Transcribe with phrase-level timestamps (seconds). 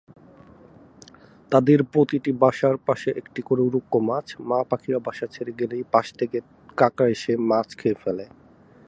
[1.51, 6.37] তাদের প্রতিটি বাসার পাশে একটি করে উড়ুক্কু মাছ, মা পাখিরা বাসা ছেড়ে গেলেই পাশ থেকে
[6.77, 8.25] কাঁকড়া এসে মাছ খেয়ে ফেলে।